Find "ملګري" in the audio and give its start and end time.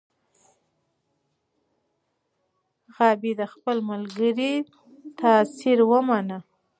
3.89-4.53